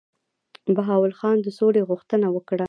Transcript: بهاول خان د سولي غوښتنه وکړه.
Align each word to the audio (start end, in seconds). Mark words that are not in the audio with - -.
بهاول 0.75 1.13
خان 1.19 1.37
د 1.41 1.47
سولي 1.57 1.81
غوښتنه 1.89 2.27
وکړه. 2.31 2.59